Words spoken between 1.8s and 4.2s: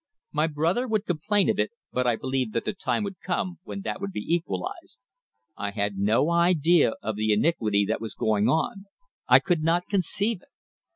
but I believed that the time would come when that wcluld